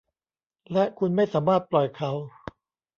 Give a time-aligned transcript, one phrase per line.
[0.71, 2.11] และคุณไม่สามารถปล่อยเขา